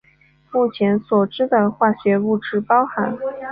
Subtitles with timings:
[0.51, 3.15] 目前所知的化学物质包含。